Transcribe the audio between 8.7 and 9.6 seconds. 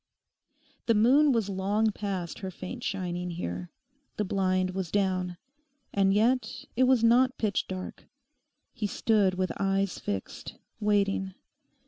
He stood with